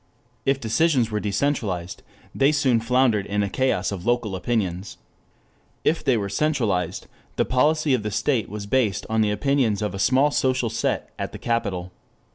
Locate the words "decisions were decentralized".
0.59-2.01